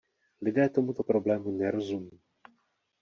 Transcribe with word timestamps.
Lidé 0.43 0.69
tomuto 0.69 1.03
problému 1.03 1.47
nerozumí. 1.61 2.13